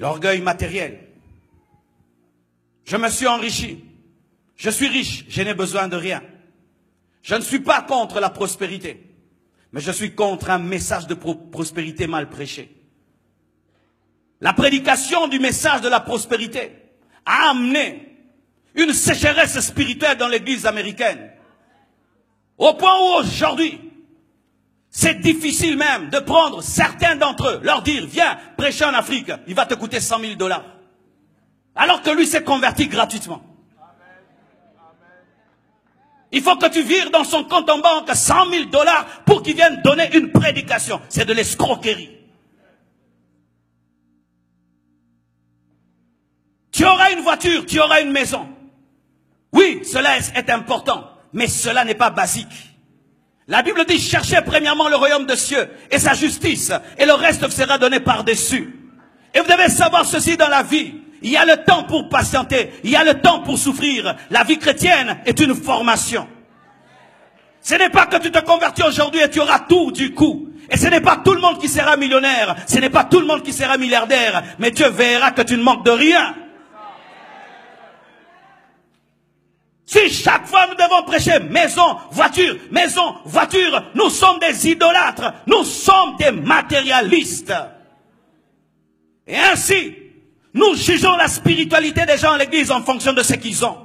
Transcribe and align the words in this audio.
L'orgueil 0.00 0.40
matériel. 0.40 0.98
Je 2.84 2.96
me 2.96 3.08
suis 3.10 3.26
enrichi. 3.26 3.84
Je 4.56 4.70
suis 4.70 4.88
riche, 4.88 5.26
je 5.28 5.42
n'ai 5.42 5.54
besoin 5.54 5.88
de 5.88 5.96
rien. 5.96 6.22
Je 7.22 7.34
ne 7.34 7.42
suis 7.42 7.60
pas 7.60 7.82
contre 7.82 8.18
la 8.18 8.30
prospérité, 8.30 9.14
mais 9.72 9.80
je 9.80 9.90
suis 9.90 10.14
contre 10.14 10.50
un 10.50 10.58
message 10.58 11.06
de 11.06 11.14
prospérité 11.14 12.06
mal 12.06 12.30
prêché. 12.30 12.74
La 14.40 14.54
prédication 14.54 15.28
du 15.28 15.38
message 15.38 15.82
de 15.82 15.88
la 15.88 16.00
prospérité 16.00 16.72
a 17.26 17.50
amené 17.50 18.16
une 18.74 18.94
sécheresse 18.94 19.60
spirituelle 19.60 20.16
dans 20.16 20.28
l'église 20.28 20.64
américaine. 20.64 21.30
Au 22.56 22.72
point 22.74 22.98
où 23.00 23.20
aujourd'hui, 23.20 23.89
c'est 24.90 25.20
difficile 25.20 25.76
même 25.76 26.10
de 26.10 26.18
prendre 26.18 26.62
certains 26.62 27.14
d'entre 27.14 27.46
eux, 27.48 27.60
leur 27.62 27.82
dire, 27.82 28.06
viens 28.06 28.36
prêcher 28.56 28.84
en 28.84 28.92
Afrique, 28.92 29.30
il 29.46 29.54
va 29.54 29.64
te 29.64 29.74
coûter 29.74 30.00
100 30.00 30.20
000 30.20 30.34
dollars. 30.34 30.64
Alors 31.76 32.02
que 32.02 32.10
lui 32.10 32.26
s'est 32.26 32.42
converti 32.42 32.88
gratuitement. 32.88 33.42
Il 36.32 36.42
faut 36.42 36.56
que 36.56 36.66
tu 36.68 36.82
vires 36.82 37.10
dans 37.10 37.24
son 37.24 37.44
compte 37.44 37.70
en 37.70 37.78
banque 37.78 38.10
100 38.12 38.50
000 38.50 38.64
dollars 38.66 39.06
pour 39.24 39.42
qu'il 39.42 39.54
vienne 39.56 39.80
donner 39.82 40.16
une 40.16 40.30
prédication. 40.32 41.00
C'est 41.08 41.24
de 41.24 41.32
l'escroquerie. 41.32 42.10
Tu 46.72 46.84
auras 46.84 47.12
une 47.12 47.20
voiture, 47.20 47.66
tu 47.66 47.80
auras 47.80 48.00
une 48.00 48.12
maison. 48.12 48.48
Oui, 49.52 49.82
cela 49.84 50.18
est 50.18 50.50
important, 50.50 51.10
mais 51.32 51.48
cela 51.48 51.84
n'est 51.84 51.94
pas 51.94 52.10
basique. 52.10 52.69
La 53.50 53.62
Bible 53.62 53.84
dit, 53.84 53.98
cherchez 53.98 54.38
premièrement 54.46 54.88
le 54.88 54.94
royaume 54.94 55.26
de 55.26 55.34
cieux 55.34 55.68
et 55.90 55.98
sa 55.98 56.14
justice, 56.14 56.72
et 56.96 57.04
le 57.04 57.14
reste 57.14 57.50
sera 57.50 57.78
donné 57.78 57.98
par-dessus. 57.98 58.78
Et 59.34 59.40
vous 59.40 59.46
devez 59.46 59.68
savoir 59.68 60.06
ceci 60.06 60.36
dans 60.36 60.48
la 60.48 60.62
vie. 60.62 60.94
Il 61.20 61.32
y 61.32 61.36
a 61.36 61.44
le 61.44 61.64
temps 61.64 61.82
pour 61.82 62.08
patienter, 62.08 62.70
il 62.84 62.90
y 62.90 62.96
a 62.96 63.02
le 63.02 63.14
temps 63.14 63.40
pour 63.40 63.58
souffrir. 63.58 64.14
La 64.30 64.44
vie 64.44 64.56
chrétienne 64.56 65.18
est 65.26 65.40
une 65.40 65.56
formation. 65.56 66.28
Ce 67.60 67.74
n'est 67.74 67.90
pas 67.90 68.06
que 68.06 68.18
tu 68.18 68.30
te 68.30 68.38
convertis 68.38 68.84
aujourd'hui 68.84 69.20
et 69.20 69.28
tu 69.28 69.40
auras 69.40 69.58
tout 69.68 69.90
du 69.90 70.14
coup. 70.14 70.48
Et 70.70 70.76
ce 70.76 70.86
n'est 70.86 71.00
pas 71.00 71.16
tout 71.16 71.34
le 71.34 71.40
monde 71.40 71.58
qui 71.58 71.68
sera 71.68 71.96
millionnaire, 71.96 72.54
ce 72.68 72.78
n'est 72.78 72.88
pas 72.88 73.02
tout 73.02 73.18
le 73.18 73.26
monde 73.26 73.42
qui 73.42 73.52
sera 73.52 73.76
milliardaire, 73.76 74.44
mais 74.60 74.70
Dieu 74.70 74.88
verra 74.88 75.32
que 75.32 75.42
tu 75.42 75.56
ne 75.56 75.62
manques 75.64 75.84
de 75.84 75.90
rien. 75.90 76.36
Si 79.90 80.08
chaque 80.08 80.46
fois 80.46 80.68
nous 80.68 80.76
devons 80.76 81.02
prêcher 81.02 81.40
maison, 81.40 81.96
voiture, 82.12 82.54
maison, 82.70 83.16
voiture, 83.24 83.90
nous 83.96 84.08
sommes 84.08 84.38
des 84.38 84.68
idolâtres, 84.68 85.32
nous 85.48 85.64
sommes 85.64 86.16
des 86.16 86.30
matérialistes. 86.30 87.52
Et 89.26 89.36
ainsi, 89.36 89.96
nous 90.54 90.76
jugeons 90.76 91.16
la 91.16 91.26
spiritualité 91.26 92.06
des 92.06 92.18
gens 92.18 92.34
à 92.34 92.38
l'église 92.38 92.70
en 92.70 92.82
fonction 92.82 93.12
de 93.12 93.22
ce 93.24 93.34
qu'ils 93.34 93.64
ont. 93.64 93.78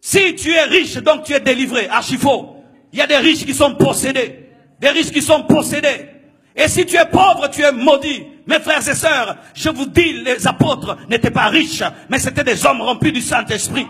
Si 0.00 0.36
tu 0.36 0.52
es 0.52 0.62
riche, 0.62 0.94
donc 0.98 1.24
tu 1.24 1.32
es 1.32 1.40
délivré, 1.40 1.88
archi 1.88 2.16
faux. 2.16 2.58
Il 2.92 3.00
y 3.00 3.02
a 3.02 3.08
des 3.08 3.16
riches 3.16 3.44
qui 3.44 3.54
sont 3.54 3.74
possédés, 3.74 4.50
des 4.78 4.90
riches 4.90 5.10
qui 5.10 5.22
sont 5.22 5.42
possédés. 5.42 6.10
Et 6.54 6.68
si 6.68 6.86
tu 6.86 6.94
es 6.94 7.06
pauvre, 7.06 7.48
tu 7.50 7.62
es 7.62 7.72
maudit. 7.72 8.22
Mes 8.46 8.60
frères 8.60 8.88
et 8.88 8.94
sœurs, 8.94 9.36
je 9.52 9.68
vous 9.68 9.86
dis, 9.86 10.12
les 10.12 10.46
apôtres 10.46 10.96
n'étaient 11.08 11.32
pas 11.32 11.48
riches, 11.48 11.82
mais 12.08 12.20
c'était 12.20 12.44
des 12.44 12.64
hommes 12.64 12.82
remplis 12.82 13.10
du 13.10 13.20
Saint-Esprit. 13.20 13.88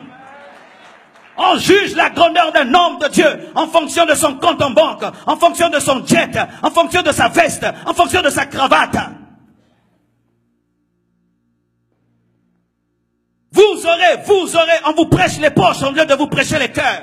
On 1.36 1.56
juge 1.58 1.94
la 1.94 2.10
grandeur 2.10 2.52
d'un 2.52 2.72
homme 2.74 2.98
de 2.98 3.08
Dieu 3.08 3.50
en 3.54 3.66
fonction 3.66 4.04
de 4.04 4.14
son 4.14 4.34
compte 4.34 4.60
en 4.60 4.70
banque, 4.70 5.04
en 5.26 5.36
fonction 5.36 5.70
de 5.70 5.78
son 5.78 6.04
jet, 6.04 6.38
en 6.62 6.70
fonction 6.70 7.02
de 7.02 7.12
sa 7.12 7.28
veste, 7.28 7.66
en 7.86 7.94
fonction 7.94 8.20
de 8.22 8.28
sa 8.28 8.46
cravate. 8.46 8.96
Vous 13.50 13.86
aurez, 13.86 14.22
vous 14.26 14.56
aurez, 14.56 14.78
on 14.86 14.92
vous 14.92 15.06
prêche 15.06 15.38
les 15.38 15.50
poches 15.50 15.82
au 15.82 15.92
lieu 15.92 16.06
de 16.06 16.14
vous 16.14 16.26
prêcher 16.26 16.58
les 16.58 16.70
cœurs. 16.70 17.02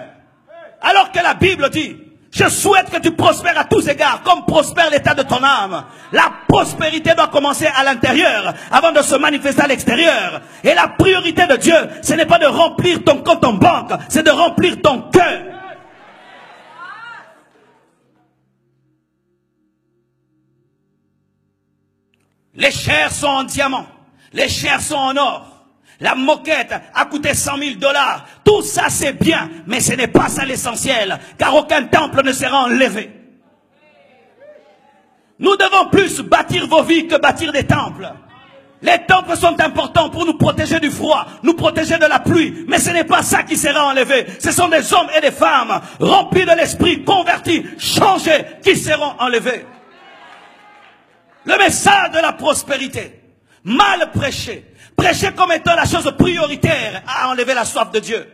Alors 0.81 1.11
que 1.11 1.19
la 1.19 1.33
Bible 1.33 1.69
dit, 1.69 1.95
je 2.39 2.47
souhaite 2.47 2.89
que 2.89 3.01
tu 3.01 3.11
prospères 3.11 3.59
à 3.59 3.65
tous 3.65 3.85
égards, 3.89 4.21
comme 4.23 4.45
prospère 4.45 4.89
l'état 4.89 5.13
de 5.13 5.23
ton 5.23 5.43
âme. 5.43 5.83
La 6.13 6.31
prospérité 6.47 7.13
doit 7.13 7.27
commencer 7.27 7.67
à 7.67 7.83
l'intérieur, 7.83 8.53
avant 8.71 8.93
de 8.93 9.01
se 9.01 9.15
manifester 9.15 9.61
à 9.61 9.67
l'extérieur. 9.67 10.41
Et 10.63 10.73
la 10.73 10.87
priorité 10.87 11.45
de 11.47 11.57
Dieu, 11.57 11.75
ce 12.01 12.13
n'est 12.13 12.25
pas 12.25 12.39
de 12.39 12.45
remplir 12.45 13.03
ton 13.03 13.21
compte 13.23 13.43
en 13.43 13.53
banque, 13.53 13.91
c'est 14.07 14.23
de 14.23 14.31
remplir 14.31 14.81
ton 14.81 15.01
cœur. 15.11 15.41
Les 22.55 22.71
chairs 22.71 23.11
sont 23.11 23.27
en 23.27 23.43
diamant, 23.43 23.85
les 24.31 24.47
chairs 24.47 24.81
sont 24.81 24.95
en 24.95 25.17
or. 25.17 25.58
La 25.99 26.15
moquette 26.15 26.73
a 26.93 27.05
coûté 27.05 27.33
100 27.33 27.57
000 27.57 27.75
dollars. 27.75 28.25
Tout 28.43 28.61
ça, 28.61 28.89
c'est 28.89 29.13
bien, 29.13 29.49
mais 29.67 29.81
ce 29.81 29.93
n'est 29.93 30.07
pas 30.07 30.29
ça 30.29 30.45
l'essentiel, 30.45 31.19
car 31.37 31.53
aucun 31.55 31.83
temple 31.83 32.23
ne 32.23 32.31
sera 32.31 32.63
enlevé. 32.63 33.11
Nous 35.39 35.55
devons 35.55 35.89
plus 35.89 36.21
bâtir 36.21 36.67
vos 36.67 36.83
vies 36.83 37.07
que 37.07 37.19
bâtir 37.19 37.51
des 37.51 37.65
temples. 37.65 38.11
Les 38.81 39.05
temples 39.05 39.35
sont 39.35 39.59
importants 39.59 40.09
pour 40.09 40.25
nous 40.25 40.37
protéger 40.37 40.79
du 40.79 40.89
froid, 40.89 41.25
nous 41.43 41.53
protéger 41.53 41.97
de 41.97 42.05
la 42.05 42.19
pluie, 42.19 42.65
mais 42.67 42.79
ce 42.79 42.91
n'est 42.91 43.03
pas 43.03 43.21
ça 43.21 43.43
qui 43.43 43.57
sera 43.57 43.87
enlevé. 43.87 44.25
Ce 44.39 44.51
sont 44.51 44.69
des 44.69 44.93
hommes 44.93 45.09
et 45.17 45.21
des 45.21 45.31
femmes 45.31 45.81
remplis 45.99 46.45
de 46.45 46.51
l'esprit, 46.51 47.03
convertis, 47.03 47.65
changés, 47.77 48.45
qui 48.63 48.77
seront 48.77 49.15
enlevés. 49.19 49.65
Le 51.43 51.57
message 51.57 52.11
de 52.11 52.19
la 52.19 52.31
prospérité, 52.31 53.18
mal 53.63 54.11
prêché, 54.11 54.65
Prêcher 54.99 55.31
comme 55.31 55.53
étant 55.53 55.75
la 55.75 55.85
chose 55.85 56.13
prioritaire 56.17 57.03
à 57.07 57.29
enlever 57.29 57.53
la 57.53 57.63
soif 57.63 57.89
de 57.91 57.99
Dieu. 57.99 58.27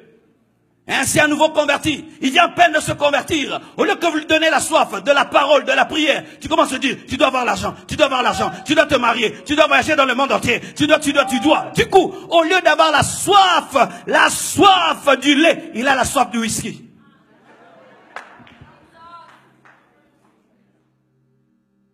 Ainsi, 0.87 1.19
un 1.19 1.27
nouveau 1.27 1.49
converti, 1.49 2.05
il 2.21 2.31
vient 2.31 2.45
à 2.45 2.49
peine 2.49 2.73
de 2.73 2.79
se 2.79 2.91
convertir. 2.91 3.59
Au 3.77 3.83
lieu 3.83 3.95
que 3.95 4.05
vous 4.07 4.17
lui 4.17 4.25
donnez 4.25 4.49
la 4.49 4.59
soif 4.59 5.03
de 5.03 5.11
la 5.11 5.25
parole, 5.25 5.63
de 5.63 5.71
la 5.71 5.85
prière, 5.85 6.23
tu 6.41 6.47
commences 6.47 6.73
à 6.73 6.79
dire, 6.79 6.97
tu 7.07 7.17
dois 7.17 7.27
avoir 7.27 7.45
l'argent, 7.45 7.75
tu 7.87 7.95
dois 7.95 8.07
avoir 8.07 8.23
l'argent, 8.23 8.51
tu 8.65 8.73
dois 8.73 8.87
te 8.87 8.95
marier, 8.95 9.43
tu 9.45 9.55
dois 9.55 9.67
voyager 9.67 9.95
dans 9.95 10.05
le 10.05 10.15
monde 10.15 10.31
entier, 10.31 10.59
tu 10.75 10.87
dois, 10.87 10.97
tu 10.97 11.13
dois, 11.13 11.25
tu 11.25 11.39
dois. 11.39 11.71
Du 11.75 11.87
coup, 11.87 12.13
au 12.29 12.43
lieu 12.43 12.59
d'avoir 12.63 12.91
la 12.91 13.03
soif, 13.03 13.75
la 14.07 14.29
soif 14.29 15.19
du 15.21 15.35
lait, 15.35 15.71
il 15.75 15.87
a 15.87 15.95
la 15.95 16.03
soif 16.03 16.31
du 16.31 16.39
whisky. 16.39 16.81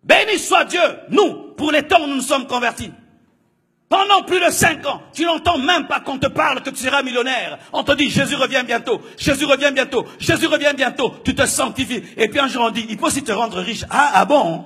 Béni 0.02 0.38
soit 0.38 0.64
Dieu, 0.64 0.80
nous, 1.10 1.54
pour 1.56 1.72
les 1.72 1.82
temps 1.86 2.02
où 2.02 2.06
nous 2.06 2.16
nous 2.16 2.22
sommes 2.22 2.46
convertis. 2.46 2.90
Pendant 3.92 4.22
plus 4.22 4.40
de 4.40 4.50
cinq 4.50 4.86
ans, 4.86 5.02
tu 5.12 5.26
n'entends 5.26 5.58
même 5.58 5.86
pas 5.86 6.00
qu'on 6.00 6.16
te 6.16 6.26
parle 6.26 6.62
que 6.62 6.70
tu 6.70 6.76
seras 6.76 7.02
millionnaire. 7.02 7.58
On 7.74 7.84
te 7.84 7.92
dit 7.92 8.08
Jésus 8.08 8.36
revient 8.36 8.62
bientôt, 8.64 9.02
Jésus 9.18 9.44
revient 9.44 9.70
bientôt, 9.74 10.06
Jésus 10.18 10.46
revient 10.46 10.72
bientôt. 10.74 11.14
Tu 11.22 11.34
te 11.34 11.44
sanctifies. 11.44 12.02
Et 12.16 12.26
puis 12.28 12.40
un 12.40 12.48
jour 12.48 12.62
on 12.62 12.70
dit, 12.70 12.86
il 12.88 12.96
peut 12.96 13.04
aussi 13.04 13.22
te 13.22 13.32
rendre 13.32 13.60
riche. 13.60 13.84
Ah, 13.90 14.12
ah 14.14 14.24
bon? 14.24 14.64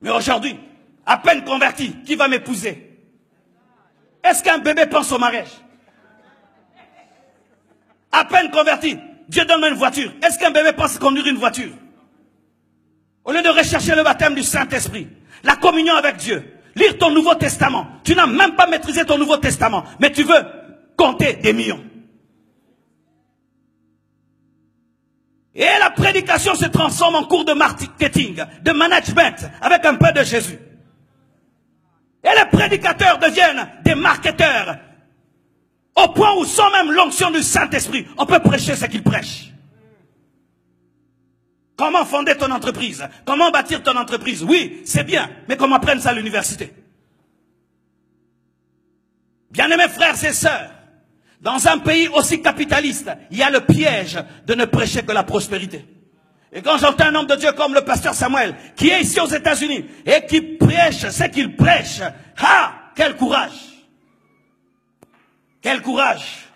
Mais 0.00 0.10
aujourd'hui, 0.10 0.58
à 1.06 1.18
peine 1.18 1.44
converti, 1.44 1.94
qui 2.04 2.16
va 2.16 2.26
m'épouser? 2.26 2.98
Est-ce 4.24 4.42
qu'un 4.42 4.58
bébé 4.58 4.86
pense 4.86 5.12
au 5.12 5.18
mariage? 5.18 5.52
À 8.10 8.24
peine 8.24 8.50
converti, 8.50 8.98
Dieu 9.28 9.44
donne 9.44 9.62
une 9.66 9.74
voiture. 9.74 10.12
Est-ce 10.20 10.40
qu'un 10.40 10.50
bébé 10.50 10.72
pense 10.72 10.98
conduire 10.98 11.28
une 11.28 11.38
voiture? 11.38 11.74
Au 13.24 13.30
lieu 13.30 13.40
de 13.40 13.50
rechercher 13.50 13.94
le 13.94 14.02
baptême 14.02 14.34
du 14.34 14.42
Saint-Esprit, 14.42 15.06
la 15.44 15.56
communion 15.56 15.94
avec 15.94 16.16
Dieu, 16.16 16.42
lire 16.74 16.98
ton 16.98 17.10
Nouveau 17.10 17.34
Testament. 17.34 17.86
Tu 18.02 18.14
n'as 18.14 18.26
même 18.26 18.56
pas 18.56 18.66
maîtrisé 18.66 19.04
ton 19.04 19.18
Nouveau 19.18 19.36
Testament, 19.36 19.84
mais 20.00 20.10
tu 20.10 20.24
veux 20.24 20.42
compter 20.96 21.34
des 21.34 21.52
millions. 21.52 21.82
Et 25.54 25.66
la 25.78 25.90
prédication 25.90 26.54
se 26.56 26.64
transforme 26.66 27.14
en 27.14 27.24
cours 27.24 27.44
de 27.44 27.52
marketing, 27.52 28.42
de 28.62 28.72
management, 28.72 29.48
avec 29.60 29.84
un 29.84 29.94
peu 29.94 30.10
de 30.12 30.24
Jésus. 30.24 30.58
Et 32.24 32.28
les 32.36 32.50
prédicateurs 32.50 33.18
deviennent 33.18 33.68
des 33.84 33.94
marketeurs, 33.94 34.78
au 35.96 36.08
point 36.08 36.34
où 36.38 36.44
sans 36.44 36.70
même 36.72 36.90
l'onction 36.90 37.30
du 37.30 37.42
Saint-Esprit, 37.42 38.06
on 38.18 38.26
peut 38.26 38.40
prêcher 38.40 38.74
ce 38.74 38.86
qu'ils 38.86 39.04
prêchent. 39.04 39.53
Comment 41.76 42.04
fonder 42.04 42.36
ton 42.36 42.50
entreprise? 42.50 43.06
Comment 43.24 43.50
bâtir 43.50 43.82
ton 43.82 43.96
entreprise? 43.96 44.44
Oui, 44.44 44.82
c'est 44.84 45.04
bien, 45.04 45.28
mais 45.48 45.56
comment 45.56 45.76
apprendre 45.76 46.00
ça 46.00 46.10
à 46.10 46.12
l'université. 46.12 46.72
Bien-aimés 49.50 49.88
frères 49.88 50.22
et 50.24 50.32
sœurs, 50.32 50.70
dans 51.40 51.66
un 51.68 51.78
pays 51.78 52.08
aussi 52.08 52.40
capitaliste, 52.40 53.10
il 53.30 53.38
y 53.38 53.42
a 53.42 53.50
le 53.50 53.60
piège 53.60 54.18
de 54.46 54.54
ne 54.54 54.64
prêcher 54.64 55.02
que 55.02 55.12
la 55.12 55.24
prospérité. 55.24 55.84
Et 56.52 56.62
quand 56.62 56.78
j'entends 56.78 57.06
un 57.06 57.14
homme 57.16 57.26
de 57.26 57.34
Dieu 57.34 57.52
comme 57.52 57.74
le 57.74 57.80
pasteur 57.80 58.14
Samuel, 58.14 58.54
qui 58.76 58.88
est 58.90 59.00
ici 59.00 59.18
aux 59.18 59.26
États-Unis, 59.26 59.84
et 60.06 60.24
qui 60.26 60.40
prêche 60.40 61.08
ce 61.08 61.24
qu'il 61.24 61.56
prêche, 61.56 62.00
ah, 62.38 62.72
quel 62.94 63.16
courage! 63.16 63.50
Quel 65.60 65.82
courage! 65.82 66.46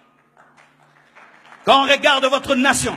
Quand 1.65 1.85
on 1.85 1.89
regarde 1.89 2.25
votre 2.27 2.55
nation, 2.55 2.97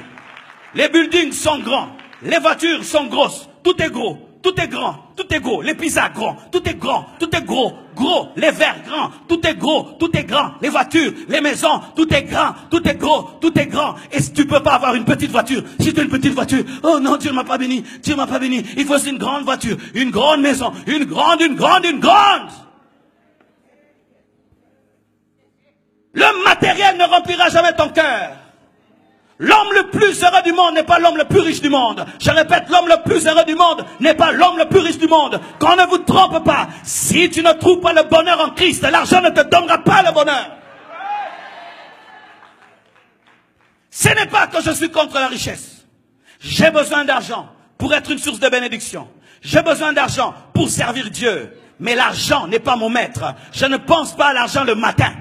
les 0.75 0.87
buildings 0.87 1.33
sont 1.33 1.59
grands, 1.59 1.97
les 2.23 2.39
voitures 2.39 2.83
sont 2.83 3.07
grosses, 3.07 3.49
tout 3.63 3.81
est 3.81 3.89
gros. 3.89 4.17
tout 4.41 4.59
est 4.59 4.67
grand, 4.67 4.95
tout 5.15 5.31
est 5.33 5.39
gros, 5.39 5.61
les 5.61 5.75
pizzas 5.75 6.09
grands, 6.09 6.35
tout 6.51 6.67
est 6.67 6.73
grand, 6.73 7.05
tout 7.19 7.33
est 7.35 7.43
gros, 7.43 7.73
gros, 7.95 8.29
les 8.35 8.51
verres 8.51 8.81
grands, 8.87 9.11
tout 9.27 9.45
est 9.45 9.55
gros, 9.55 9.83
tout 9.99 10.09
est 10.17 10.23
grand, 10.23 10.53
les 10.61 10.69
voitures, 10.69 11.13
les 11.27 11.41
maisons, 11.41 11.79
tout 11.95 12.11
est 12.13 12.23
grand, 12.23 12.53
tout 12.69 12.87
est 12.87 12.95
gros, 12.95 13.29
tout 13.39 13.57
est 13.57 13.67
grand. 13.67 13.95
Et 14.11 14.21
si 14.21 14.33
tu 14.33 14.45
peux 14.45 14.61
pas 14.61 14.73
avoir 14.73 14.95
une 14.95 15.05
petite 15.05 15.31
voiture, 15.31 15.63
si 15.79 15.93
tu 15.93 15.99
as 15.99 16.03
une 16.03 16.09
petite 16.09 16.33
voiture, 16.33 16.63
oh 16.83 16.99
non, 16.99 17.17
Dieu 17.17 17.31
ne 17.31 17.35
m'a 17.35 17.43
pas 17.43 17.57
béni, 17.57 17.83
Dieu 18.01 18.15
m'a 18.15 18.27
pas 18.27 18.39
béni, 18.39 18.63
il 18.77 18.85
faut 18.85 18.97
une 18.97 19.17
grande 19.17 19.43
voiture, 19.43 19.77
une 19.93 20.09
grande 20.09 20.41
maison, 20.41 20.71
une 20.87 21.05
grande, 21.05 21.41
une 21.41 21.55
grande, 21.55 21.85
une 21.85 21.99
grande. 21.99 22.49
Le 26.13 26.43
matériel 26.43 26.97
ne 26.97 27.05
remplira 27.05 27.49
jamais 27.49 27.73
ton 27.73 27.89
cœur. 27.89 28.37
L'homme 29.41 29.73
le 29.73 29.89
plus 29.89 30.23
heureux 30.23 30.43
du 30.43 30.53
monde 30.53 30.75
n'est 30.75 30.83
pas 30.83 30.99
l'homme 30.99 31.17
le 31.17 31.23
plus 31.23 31.39
riche 31.39 31.61
du 31.61 31.69
monde. 31.69 32.05
Je 32.19 32.29
répète, 32.29 32.65
l'homme 32.69 32.87
le 32.87 33.01
plus 33.03 33.25
heureux 33.25 33.43
du 33.43 33.55
monde 33.55 33.83
n'est 33.99 34.13
pas 34.13 34.31
l'homme 34.31 34.59
le 34.59 34.65
plus 34.65 34.81
riche 34.81 34.99
du 34.99 35.07
monde. 35.07 35.41
Qu'on 35.57 35.75
ne 35.75 35.87
vous 35.87 35.97
trompe 35.97 36.45
pas. 36.45 36.67
Si 36.83 37.27
tu 37.31 37.41
ne 37.41 37.51
trouves 37.53 37.79
pas 37.79 37.91
le 37.91 38.03
bonheur 38.03 38.39
en 38.39 38.51
Christ, 38.51 38.83
l'argent 38.83 39.19
ne 39.19 39.31
te 39.31 39.41
donnera 39.41 39.79
pas 39.79 40.03
le 40.03 40.11
bonheur. 40.13 40.51
Ce 43.89 44.09
n'est 44.09 44.27
pas 44.27 44.45
que 44.45 44.61
je 44.61 44.69
suis 44.69 44.91
contre 44.91 45.15
la 45.15 45.27
richesse. 45.27 45.87
J'ai 46.39 46.69
besoin 46.69 47.03
d'argent 47.03 47.49
pour 47.79 47.95
être 47.95 48.11
une 48.11 48.19
source 48.19 48.39
de 48.39 48.47
bénédiction. 48.47 49.09
J'ai 49.41 49.63
besoin 49.63 49.91
d'argent 49.91 50.35
pour 50.53 50.69
servir 50.69 51.09
Dieu. 51.09 51.57
Mais 51.79 51.95
l'argent 51.95 52.45
n'est 52.45 52.59
pas 52.59 52.75
mon 52.75 52.89
maître. 52.91 53.33
Je 53.51 53.65
ne 53.65 53.77
pense 53.77 54.15
pas 54.15 54.27
à 54.27 54.33
l'argent 54.33 54.63
le 54.63 54.75
matin. 54.75 55.11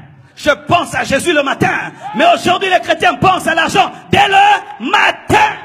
Je 0.43 0.51
pense 0.51 0.95
à 0.95 1.05
Jésus 1.05 1.35
le 1.35 1.43
matin. 1.43 1.93
Mais 2.15 2.25
aujourd'hui, 2.35 2.71
les 2.71 2.81
chrétiens 2.81 3.15
pensent 3.17 3.47
à 3.47 3.55
l'argent 3.55 3.93
dès 4.11 4.27
le 4.27 4.91
matin. 4.91 5.57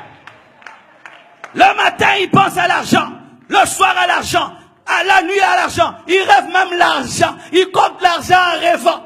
Le 1.53 1.77
matin, 1.77 2.07
ils 2.19 2.29
pensent 2.29 2.57
à 2.57 2.67
l'argent. 2.67 3.09
Le 3.47 3.65
soir, 3.65 3.95
à 3.97 4.05
l'argent. 4.05 4.51
À 4.85 5.03
la 5.05 5.21
nuit, 5.21 5.39
à 5.39 5.55
l'argent. 5.55 5.95
Ils 6.07 6.19
rêvent 6.19 6.51
même 6.51 6.77
l'argent. 6.77 7.37
Ils 7.53 7.71
comptent 7.71 8.01
l'argent 8.01 8.35
en 8.35 8.59
rêvant. 8.59 9.03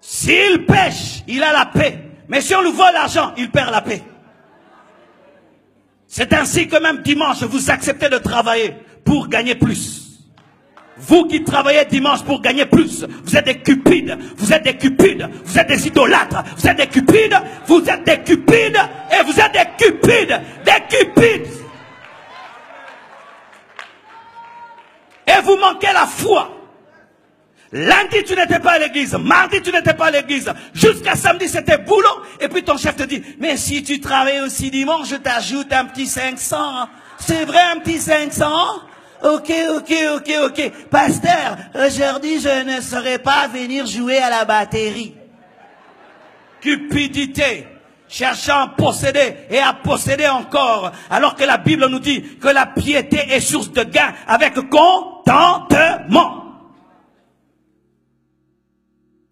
S'il 0.00 0.66
pêche, 0.66 1.22
il 1.28 1.44
a 1.44 1.52
la 1.52 1.66
paix. 1.66 2.00
Mais 2.28 2.40
si 2.40 2.56
on 2.56 2.62
lui 2.62 2.72
vole 2.72 2.92
l'argent, 2.92 3.32
il 3.36 3.50
perd 3.52 3.70
la 3.70 3.82
paix. 3.82 4.02
C'est 6.08 6.32
ainsi 6.32 6.66
que 6.66 6.80
même 6.82 7.02
dimanche, 7.02 7.44
vous 7.44 7.70
acceptez 7.70 8.08
de 8.08 8.18
travailler 8.18 8.74
pour 9.04 9.28
gagner 9.28 9.54
plus. 9.54 10.05
Vous 10.98 11.26
qui 11.26 11.44
travaillez 11.44 11.84
dimanche 11.84 12.22
pour 12.22 12.40
gagner 12.40 12.64
plus, 12.64 13.04
vous 13.24 13.36
êtes 13.36 13.44
des 13.44 13.60
cupides, 13.60 14.16
vous 14.38 14.52
êtes 14.52 14.62
des 14.62 14.76
cupides, 14.76 15.28
vous 15.44 15.58
êtes 15.58 15.68
des 15.68 15.86
idolâtres, 15.86 16.42
vous 16.56 16.66
êtes 16.66 16.76
des 16.76 16.86
cupides, 16.86 17.38
vous 17.66 17.84
êtes 17.86 18.04
des 18.04 18.18
cupides, 18.22 18.80
et 19.12 19.22
vous 19.24 19.38
êtes 19.38 19.52
des 19.52 19.84
cupides, 19.84 20.40
des 20.64 20.96
cupides. 20.96 21.48
Et 25.26 25.42
vous 25.42 25.56
manquez 25.56 25.92
la 25.92 26.06
foi. 26.06 26.52
Lundi, 27.72 28.24
tu 28.24 28.34
n'étais 28.34 28.60
pas 28.60 28.72
à 28.72 28.78
l'église. 28.78 29.12
Mardi, 29.14 29.60
tu 29.60 29.72
n'étais 29.72 29.92
pas 29.92 30.06
à 30.06 30.10
l'église. 30.12 30.50
Jusqu'à 30.72 31.14
samedi, 31.14 31.48
c'était 31.48 31.78
boulot. 31.78 32.22
Et 32.40 32.48
puis 32.48 32.62
ton 32.62 32.78
chef 32.78 32.96
te 32.96 33.02
dit, 33.02 33.22
mais 33.38 33.56
si 33.56 33.82
tu 33.82 34.00
travailles 34.00 34.40
aussi 34.40 34.70
dimanche, 34.70 35.08
je 35.08 35.16
t'ajoute 35.16 35.70
un 35.72 35.84
petit 35.84 36.06
500. 36.06 36.56
C'est 37.18 37.44
vrai, 37.44 37.60
un 37.74 37.80
petit 37.80 37.98
500 37.98 38.46
Ok, 39.22 39.50
ok, 39.76 39.92
ok, 40.16 40.30
ok. 40.44 40.72
Pasteur, 40.90 41.56
aujourd'hui, 41.74 42.40
je 42.40 42.64
ne 42.64 42.80
saurais 42.80 43.18
pas 43.18 43.48
venir 43.48 43.86
jouer 43.86 44.18
à 44.18 44.30
la 44.30 44.44
batterie. 44.44 45.14
Cupidité. 46.60 47.66
Cherchant 48.08 48.64
à 48.64 48.68
posséder 48.68 49.34
et 49.50 49.58
à 49.58 49.72
posséder 49.72 50.28
encore. 50.28 50.92
Alors 51.10 51.34
que 51.34 51.44
la 51.44 51.56
Bible 51.56 51.86
nous 51.88 51.98
dit 51.98 52.22
que 52.38 52.48
la 52.48 52.66
piété 52.66 53.18
est 53.30 53.40
source 53.40 53.72
de 53.72 53.82
gain 53.82 54.14
avec 54.28 54.54
contentement. 54.70 56.44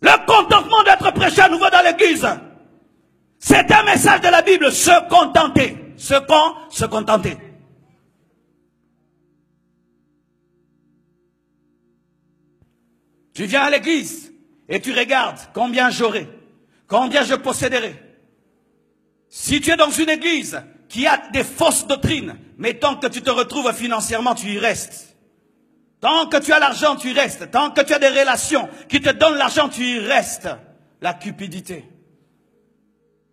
Le 0.00 0.26
contentement 0.26 0.82
d'être 0.82 1.12
prêché 1.12 1.40
à 1.40 1.48
nouveau 1.48 1.70
dans 1.70 1.84
l'église. 1.84 2.26
C'est 3.38 3.70
un 3.70 3.82
message 3.84 4.22
de 4.22 4.28
la 4.28 4.42
Bible. 4.42 4.72
Se 4.72 5.08
contenter. 5.08 5.94
Se 5.96 6.14
con, 6.26 6.54
se 6.70 6.86
contenter. 6.86 7.38
Tu 13.34 13.44
viens 13.46 13.62
à 13.62 13.70
l'église 13.70 14.32
et 14.68 14.80
tu 14.80 14.92
regardes 14.92 15.40
combien 15.52 15.90
j'aurai, 15.90 16.28
combien 16.86 17.24
je 17.24 17.34
posséderai. 17.34 17.94
Si 19.28 19.60
tu 19.60 19.70
es 19.70 19.76
dans 19.76 19.90
une 19.90 20.08
église 20.08 20.62
qui 20.88 21.06
a 21.08 21.20
des 21.32 21.42
fausses 21.42 21.86
doctrines, 21.86 22.38
mais 22.56 22.74
tant 22.74 22.94
que 22.96 23.08
tu 23.08 23.20
te 23.20 23.30
retrouves 23.30 23.72
financièrement, 23.72 24.36
tu 24.36 24.46
y 24.46 24.58
restes. 24.58 25.16
Tant 26.00 26.26
que 26.26 26.36
tu 26.36 26.52
as 26.52 26.60
l'argent, 26.60 26.94
tu 26.96 27.10
y 27.10 27.12
restes. 27.12 27.50
Tant 27.50 27.70
que 27.70 27.80
tu 27.80 27.92
as 27.92 27.98
des 27.98 28.08
relations 28.08 28.68
qui 28.88 29.00
te 29.00 29.10
donnent 29.10 29.38
l'argent, 29.38 29.68
tu 29.68 29.82
y 29.82 29.98
restes. 29.98 30.48
La 31.00 31.14
cupidité. 31.14 31.84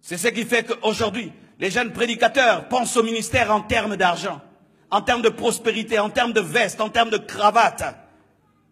C'est 0.01 0.18
ce 0.18 0.30
qui 0.30 0.44
fait 0.44 0.63
qu'aujourd'hui, 0.63 1.31
les 1.59 1.69
jeunes 1.69 1.94
prédicateurs 1.94 2.68
pensent 2.68 2.98
au 2.98 3.03
ministère 3.03 3.53
en 3.53 3.62
termes 3.62 3.95
d'argent, 3.95 4.42
en 4.89 5.01
termes 5.01 5.21
de 5.21 5.30
prospérité, 5.30 6.00
en 6.00 6.09
termes 6.09 6.33
de 6.33 6.42
veste, 6.42 6.81
en 6.81 6.89
termes 6.89 7.12
de 7.12 7.18
cravate. 7.18 8.00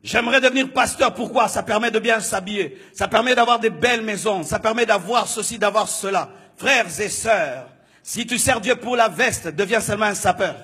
J'aimerais 0.04 0.40
devenir 0.40 0.72
pasteur. 0.72 1.14
Pourquoi? 1.14 1.48
Ça 1.48 1.64
permet 1.64 1.92
de 1.92 2.00
bien 2.00 2.20
s'habiller. 2.20 2.78
Ça 2.94 3.08
permet 3.08 3.36
d'avoir 3.36 3.60
des 3.60 3.70
belles 3.70 4.02
maisons. 4.02 4.44
Ça 4.44 4.60
permet 4.60 4.86
d'avoir 4.86 5.28
ceci, 5.28 5.60
d'avoir 5.60 5.88
cela. 5.88 6.30
Frères 6.56 7.00
et 7.00 7.10
sœurs, 7.10 7.70
si 8.04 8.26
tu 8.26 8.38
sers 8.38 8.60
Dieu 8.60 8.76
pour 8.76 8.96
la 8.96 9.08
veste, 9.08 9.48
deviens 9.50 9.80
seulement 9.80 10.06
un 10.06 10.16
sapeur. 10.16 10.56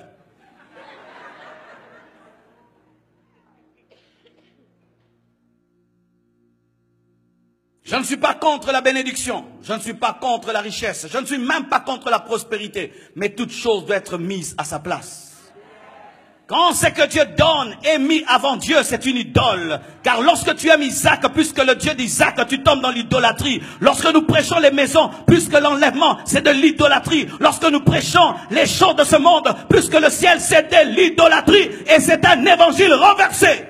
Je 7.82 7.94
ne 7.94 8.02
suis 8.02 8.16
pas 8.16 8.34
contre 8.34 8.72
la 8.72 8.80
bénédiction, 8.80 9.46
je 9.62 9.72
ne 9.72 9.78
suis 9.78 9.94
pas 9.94 10.12
contre 10.20 10.50
la 10.50 10.60
richesse, 10.60 11.06
je 11.08 11.18
ne 11.18 11.24
suis 11.24 11.38
même 11.38 11.68
pas 11.68 11.78
contre 11.78 12.10
la 12.10 12.18
prospérité, 12.18 12.92
mais 13.14 13.28
toute 13.28 13.52
chose 13.52 13.86
doit 13.86 13.94
être 13.94 14.18
mise 14.18 14.56
à 14.58 14.64
sa 14.64 14.80
place. 14.80 15.35
Quand 16.48 16.74
ce 16.74 16.86
que 16.86 17.04
Dieu 17.08 17.24
donne 17.36 17.74
est 17.82 17.98
mis 17.98 18.22
avant 18.28 18.54
Dieu, 18.54 18.76
c'est 18.84 19.04
une 19.04 19.16
idole. 19.16 19.80
Car 20.04 20.20
lorsque 20.20 20.54
tu 20.54 20.68
aimes 20.68 20.82
Isaac, 20.82 21.22
puisque 21.34 21.58
le 21.58 21.74
Dieu 21.74 21.92
d'Isaac, 21.94 22.46
tu 22.46 22.62
tombes 22.62 22.82
dans 22.82 22.92
l'idolâtrie. 22.92 23.60
Lorsque 23.80 24.06
nous 24.14 24.22
prêchons 24.22 24.60
les 24.60 24.70
maisons, 24.70 25.10
puisque 25.26 25.58
l'enlèvement, 25.58 26.18
c'est 26.24 26.44
de 26.44 26.50
l'idolâtrie. 26.50 27.26
Lorsque 27.40 27.64
nous 27.64 27.80
prêchons 27.80 28.34
les 28.52 28.66
choses 28.66 28.94
de 28.94 29.02
ce 29.02 29.16
monde, 29.16 29.52
puisque 29.68 29.98
le 29.98 30.08
ciel, 30.08 30.40
c'est 30.40 30.70
de 30.70 30.90
l'idolâtrie. 30.94 31.68
Et 31.92 31.98
c'est 31.98 32.24
un 32.24 32.44
évangile 32.46 32.94
renversé. 32.94 33.64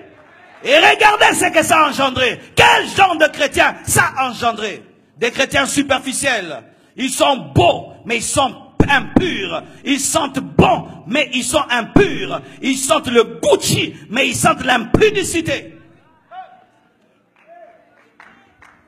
Et 0.62 0.76
regardez 0.76 1.34
ce 1.34 1.46
que 1.46 1.64
ça 1.64 1.78
a 1.78 1.88
engendré. 1.88 2.38
Quel 2.54 2.88
genre 2.94 3.16
de 3.16 3.26
chrétiens 3.28 3.74
ça 3.86 4.10
a 4.18 4.28
engendré? 4.28 4.82
Des 5.16 5.30
chrétiens 5.30 5.64
superficiels. 5.64 6.62
Ils 6.94 7.08
sont 7.08 7.52
beaux, 7.54 7.92
mais 8.04 8.16
ils 8.16 8.22
sont 8.22 8.54
impurs. 8.88 9.62
Ils 9.84 10.00
sentent 10.00 10.40
bon, 10.40 10.88
mais 11.06 11.30
ils 11.34 11.44
sont 11.44 11.64
impurs. 11.70 12.40
Ils 12.62 12.76
sentent 12.76 13.08
le 13.08 13.40
Gucci, 13.40 13.94
mais 14.10 14.28
ils 14.28 14.36
sentent 14.36 14.64
l'impudicité. 14.64 15.74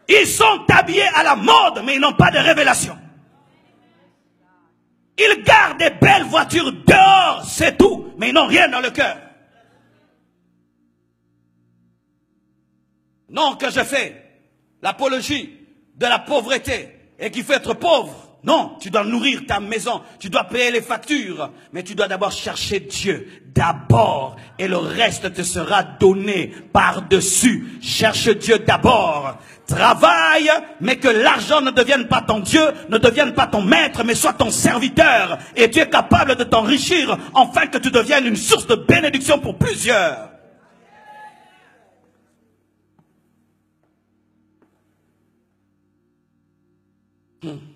Ils 0.09 0.27
sont 0.27 0.65
habillés 0.69 1.09
à 1.15 1.23
la 1.23 1.37
mode, 1.37 1.83
mais 1.85 1.97
ils 1.97 2.01
n'ont 2.01 2.15
pas 2.15 2.31
de 2.31 2.39
révélation. 2.39 2.97
Ils 5.19 5.43
gardent 5.43 5.79
des 5.79 5.91
belles 5.91 6.25
voitures 6.25 6.73
dehors, 6.73 7.45
c'est 7.45 7.77
tout, 7.77 8.13
mais 8.19 8.29
ils 8.29 8.35
n'ont 8.35 8.47
rien 8.47 8.69
dans 8.69 8.81
le 8.81 8.91
cœur. 8.91 9.17
Non 13.29 13.57
que 13.57 13.71
je 13.71 13.81
fais 13.81 14.25
l'apologie 14.81 15.59
de 15.97 16.07
la 16.07 16.21
pauvreté 16.21 16.89
et 17.19 17.31
qu'il 17.31 17.45
faut 17.45 17.53
être 17.53 17.75
pauvre. 17.75 18.28
Non, 18.45 18.77
tu 18.81 18.91
dois 18.91 19.03
nourrir 19.03 19.47
ta 19.47 19.59
maison, 19.59 20.01
tu 20.21 20.31
dois 20.31 20.45
payer 20.45 20.71
les 20.71 20.81
factures, 20.81 21.51
mais 21.73 21.83
tu 21.83 21.97
dois 21.97 22.07
d'abord 22.07 22.31
chercher 22.31 22.79
Dieu, 22.81 23.27
d'abord, 23.53 24.37
et 24.61 24.69
le 24.69 24.77
reste 24.77 25.35
te 25.35 25.43
sera 25.43 25.83
donné 25.83 26.55
par-dessus. 26.73 27.79
Cherche 27.83 28.29
Dieu 28.29 28.61
d'abord. 28.61 29.39
Travaille, 29.67 30.51
mais 30.81 30.97
que 30.97 31.09
l'argent 31.09 31.61
ne 31.61 31.73
devienne 31.73 32.07
pas 32.07 32.23
ton 32.23 32.39
Dieu, 32.39 32.63
ne 32.89 32.97
devienne 32.97 33.35
pas 33.35 33.49
ton 33.49 33.61
maître, 33.61 34.05
mais 34.05 34.15
soit 34.15 34.35
ton 34.35 34.51
serviteur. 34.51 35.39
Et 35.57 35.69
tu 35.69 35.81
es 35.81 35.91
capable 35.91 36.37
de 36.37 36.45
t'enrichir, 36.45 37.19
afin 37.35 37.67
que 37.67 37.79
tu 37.79 37.91
deviennes 37.91 38.27
une 38.27 38.37
source 38.37 38.69
de 38.69 38.77
bénédiction 38.77 39.41
pour 39.41 39.59
plusieurs. 39.59 40.31
Hmm. 47.43 47.68